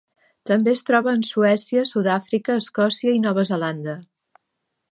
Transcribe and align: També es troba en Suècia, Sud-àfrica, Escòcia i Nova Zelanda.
També 0.51 0.71
es 0.77 0.81
troba 0.87 1.11
en 1.17 1.21
Suècia, 1.31 1.83
Sud-àfrica, 1.91 2.55
Escòcia 2.63 3.15
i 3.19 3.21
Nova 3.27 3.47
Zelanda. 3.51 3.99